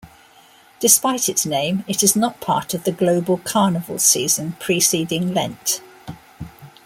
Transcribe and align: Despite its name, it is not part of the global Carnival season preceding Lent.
Despite 0.79 1.29
its 1.29 1.45
name, 1.45 1.85
it 1.87 2.01
is 2.01 2.15
not 2.15 2.41
part 2.41 2.73
of 2.73 2.85
the 2.85 2.91
global 2.91 3.37
Carnival 3.37 3.99
season 3.99 4.53
preceding 4.53 5.31
Lent. 5.35 5.81